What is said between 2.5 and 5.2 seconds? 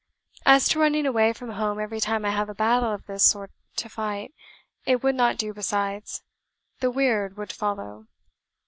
battle of this sort to fight, it would